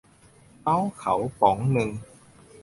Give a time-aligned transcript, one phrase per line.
[0.61, 1.89] เมาส์เขาป๋องนึง